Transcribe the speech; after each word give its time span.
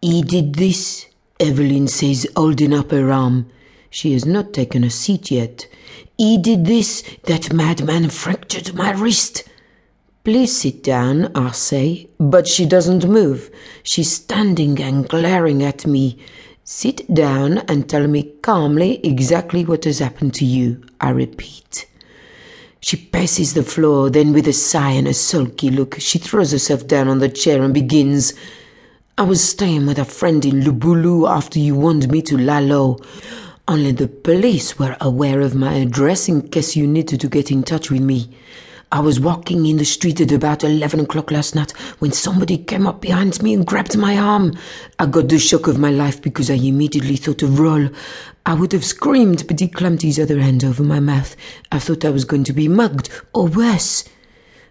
He 0.00 0.22
did 0.22 0.54
this, 0.54 1.06
Evelyn 1.40 1.88
says, 1.88 2.24
holding 2.36 2.72
up 2.72 2.92
her 2.92 3.10
arm. 3.10 3.50
She 3.90 4.12
has 4.12 4.24
not 4.24 4.52
taken 4.52 4.84
a 4.84 4.90
seat 4.90 5.30
yet. 5.32 5.66
He 6.16 6.38
did 6.38 6.66
this, 6.66 7.02
that 7.24 7.52
madman 7.52 8.10
fractured 8.10 8.74
my 8.74 8.92
wrist. 8.92 9.42
Please 10.22 10.56
sit 10.56 10.84
down, 10.84 11.32
I 11.34 11.50
say, 11.50 12.08
but 12.20 12.46
she 12.46 12.64
doesn't 12.64 13.08
move. 13.08 13.50
She's 13.82 14.12
standing 14.12 14.80
and 14.80 15.08
glaring 15.08 15.64
at 15.64 15.84
me. 15.84 16.18
Sit 16.62 17.12
down 17.12 17.58
and 17.66 17.88
tell 17.88 18.06
me 18.06 18.34
calmly 18.42 19.00
exactly 19.04 19.64
what 19.64 19.84
has 19.84 19.98
happened 19.98 20.34
to 20.34 20.44
you, 20.44 20.80
I 21.00 21.10
repeat. 21.10 21.86
She 22.80 22.96
paces 22.96 23.54
the 23.54 23.64
floor, 23.64 24.10
then 24.10 24.32
with 24.32 24.46
a 24.46 24.52
sigh 24.52 24.90
and 24.90 25.08
a 25.08 25.14
sulky 25.14 25.70
look, 25.70 25.96
she 25.98 26.18
throws 26.18 26.52
herself 26.52 26.86
down 26.86 27.08
on 27.08 27.18
the 27.18 27.28
chair 27.28 27.62
and 27.62 27.74
begins. 27.74 28.34
I 29.18 29.22
was 29.22 29.42
staying 29.42 29.86
with 29.86 29.98
a 29.98 30.04
friend 30.04 30.44
in 30.44 30.64
Le 30.64 30.70
Boulou 30.70 31.28
after 31.28 31.58
you 31.58 31.74
warned 31.74 32.08
me 32.08 32.22
to 32.22 32.38
Lalo. 32.38 33.00
Only 33.66 33.90
the 33.90 34.06
police 34.06 34.78
were 34.78 34.96
aware 35.00 35.40
of 35.40 35.56
my 35.56 35.74
address 35.74 36.28
in 36.28 36.48
case 36.48 36.76
you 36.76 36.86
needed 36.86 37.20
to 37.22 37.28
get 37.28 37.50
in 37.50 37.64
touch 37.64 37.90
with 37.90 38.00
me. 38.00 38.30
I 38.92 39.00
was 39.00 39.18
walking 39.18 39.66
in 39.66 39.78
the 39.78 39.84
street 39.84 40.20
at 40.20 40.30
about 40.30 40.62
11 40.62 41.00
o'clock 41.00 41.32
last 41.32 41.56
night 41.56 41.72
when 41.98 42.12
somebody 42.12 42.58
came 42.58 42.86
up 42.86 43.00
behind 43.00 43.42
me 43.42 43.54
and 43.54 43.66
grabbed 43.66 43.98
my 43.98 44.16
arm. 44.16 44.56
I 45.00 45.06
got 45.06 45.28
the 45.28 45.40
shock 45.40 45.66
of 45.66 45.80
my 45.80 45.90
life 45.90 46.22
because 46.22 46.48
I 46.48 46.54
immediately 46.54 47.16
thought 47.16 47.42
of 47.42 47.58
Raoul. 47.58 47.88
I 48.46 48.54
would 48.54 48.70
have 48.70 48.84
screamed, 48.84 49.48
but 49.48 49.58
he 49.58 49.66
clamped 49.66 50.02
his 50.02 50.20
other 50.20 50.38
hand 50.38 50.62
over 50.62 50.84
my 50.84 51.00
mouth. 51.00 51.34
I 51.72 51.80
thought 51.80 52.04
I 52.04 52.10
was 52.10 52.24
going 52.24 52.44
to 52.44 52.52
be 52.52 52.68
mugged, 52.68 53.08
or 53.34 53.48
worse. 53.48 54.04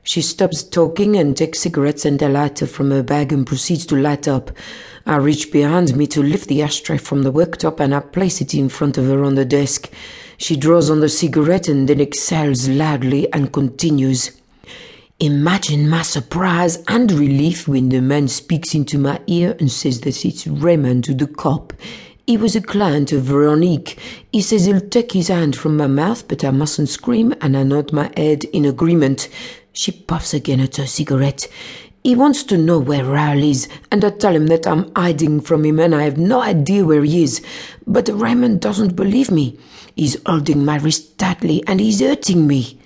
She 0.07 0.21
stops 0.21 0.63
talking 0.63 1.17
and 1.17 1.35
takes 1.35 1.59
cigarettes 1.59 2.05
and 2.05 2.21
a 2.21 2.29
lighter 2.29 2.65
from 2.65 2.91
her 2.91 3.03
bag 3.03 3.33
and 3.33 3.45
proceeds 3.45 3.85
to 3.87 3.97
light 3.97 4.25
up. 4.25 4.51
I 5.05 5.17
reach 5.17 5.51
behind 5.51 5.97
me 5.97 6.07
to 6.07 6.23
lift 6.23 6.47
the 6.47 6.61
ashtray 6.61 6.97
from 6.97 7.23
the 7.23 7.31
worktop 7.33 7.81
and 7.81 7.93
I 7.93 7.99
place 7.99 8.39
it 8.39 8.53
in 8.53 8.69
front 8.69 8.97
of 8.97 9.03
her 9.07 9.21
on 9.25 9.35
the 9.35 9.43
desk. 9.43 9.91
She 10.37 10.55
draws 10.55 10.89
on 10.89 11.01
the 11.01 11.09
cigarette 11.09 11.67
and 11.67 11.89
then 11.89 11.99
exhales 11.99 12.69
loudly 12.69 13.31
and 13.33 13.51
continues. 13.51 14.31
Imagine 15.19 15.89
my 15.89 16.03
surprise 16.03 16.81
and 16.87 17.11
relief 17.11 17.67
when 17.67 17.89
the 17.89 17.99
man 17.99 18.29
speaks 18.29 18.73
into 18.73 18.97
my 18.97 19.19
ear 19.27 19.57
and 19.59 19.69
says 19.69 19.99
that 20.01 20.23
it's 20.23 20.47
Raymond 20.47 21.03
to 21.03 21.13
the 21.13 21.27
cop. 21.27 21.73
He 22.25 22.37
was 22.37 22.55
a 22.55 22.61
client 22.61 23.11
of 23.11 23.23
Veronique. 23.23 23.97
He 24.31 24.41
says 24.41 24.65
he'll 24.65 24.79
take 24.79 25.11
his 25.11 25.27
hand 25.27 25.57
from 25.57 25.75
my 25.75 25.87
mouth, 25.87 26.29
but 26.29 26.45
I 26.45 26.51
mustn't 26.51 26.89
scream, 26.89 27.33
and 27.41 27.57
I 27.57 27.63
nod 27.63 27.91
my 27.91 28.11
head 28.15 28.43
in 28.45 28.63
agreement. 28.63 29.27
She 29.77 29.91
puffs 29.91 30.33
again 30.33 30.59
at 30.59 30.77
her 30.77 30.87
cigarette. 30.87 31.47
He 32.03 32.15
wants 32.15 32.41
to 32.45 32.57
know 32.57 32.79
where 32.79 33.05
Raoul 33.05 33.43
is, 33.43 33.67
and 33.91 34.03
I 34.03 34.09
tell 34.09 34.35
him 34.35 34.47
that 34.47 34.65
I'm 34.65 34.91
hiding 34.95 35.39
from 35.41 35.63
him 35.63 35.79
and 35.79 35.93
I 35.93 36.01
have 36.01 36.17
no 36.17 36.41
idea 36.41 36.83
where 36.83 37.03
he 37.03 37.21
is. 37.21 37.43
But 37.85 38.09
Raymond 38.09 38.59
doesn't 38.59 38.95
believe 38.95 39.29
me. 39.29 39.55
He's 39.95 40.17
holding 40.25 40.65
my 40.65 40.77
wrist 40.77 41.19
tightly 41.19 41.63
and 41.67 41.79
he's 41.79 41.99
hurting 41.99 42.47
me. 42.47 42.79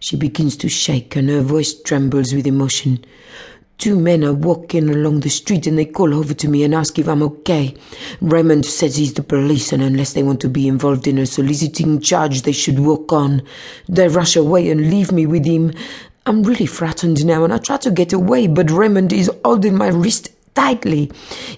She 0.00 0.16
begins 0.16 0.56
to 0.56 0.70
shake 0.70 1.16
and 1.16 1.28
her 1.28 1.42
voice 1.42 1.74
trembles 1.74 2.32
with 2.32 2.46
emotion. 2.46 3.04
Two 3.76 3.98
men 3.98 4.24
are 4.24 4.32
walking 4.32 4.88
along 4.88 5.20
the 5.20 5.28
street 5.28 5.66
and 5.66 5.76
they 5.76 5.84
call 5.84 6.14
over 6.14 6.32
to 6.32 6.48
me 6.48 6.62
and 6.62 6.74
ask 6.74 6.98
if 6.98 7.08
I'm 7.08 7.22
okay. 7.22 7.74
Raymond 8.22 8.64
says 8.64 8.96
he's 8.96 9.12
the 9.12 9.22
police 9.22 9.70
and 9.70 9.82
unless 9.82 10.14
they 10.14 10.22
want 10.22 10.40
to 10.40 10.48
be 10.48 10.66
involved 10.66 11.06
in 11.06 11.18
a 11.18 11.26
soliciting 11.26 12.00
charge, 12.00 12.42
they 12.42 12.52
should 12.52 12.78
walk 12.78 13.12
on. 13.12 13.42
They 13.86 14.08
rush 14.08 14.34
away 14.34 14.70
and 14.70 14.88
leave 14.88 15.12
me 15.12 15.26
with 15.26 15.44
him. 15.44 15.72
I'm 16.24 16.44
really 16.44 16.66
frightened 16.66 17.24
now 17.26 17.42
and 17.42 17.52
I 17.52 17.58
try 17.58 17.78
to 17.78 17.90
get 17.90 18.12
away, 18.12 18.46
but 18.46 18.70
Raymond 18.70 19.12
is 19.12 19.30
holding 19.44 19.76
my 19.76 19.88
wrist 19.88 20.28
tightly. 20.54 21.10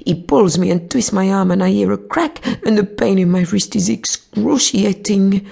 He 0.06 0.14
pulls 0.14 0.56
me 0.56 0.70
and 0.70 0.90
twists 0.90 1.12
my 1.12 1.30
arm 1.30 1.50
and 1.50 1.62
I 1.62 1.70
hear 1.70 1.92
a 1.92 1.98
crack 1.98 2.40
and 2.64 2.78
the 2.78 2.84
pain 2.84 3.18
in 3.18 3.30
my 3.30 3.42
wrist 3.42 3.76
is 3.76 3.90
excruciating. 3.90 5.46